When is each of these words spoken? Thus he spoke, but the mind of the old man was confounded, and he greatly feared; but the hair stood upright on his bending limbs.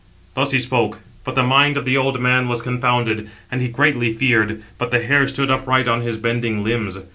Thus 0.33 0.49
he 0.49 0.57
spoke, 0.57 0.97
but 1.23 1.35
the 1.35 1.43
mind 1.43 1.77
of 1.77 1.85
the 1.85 1.95
old 1.95 2.19
man 2.19 2.47
was 2.47 2.63
confounded, 2.63 3.29
and 3.51 3.61
he 3.61 3.67
greatly 3.69 4.11
feared; 4.11 4.63
but 4.79 4.89
the 4.89 5.03
hair 5.03 5.27
stood 5.27 5.51
upright 5.51 5.87
on 5.87 6.01
his 6.01 6.17
bending 6.17 6.63
limbs. 6.63 6.97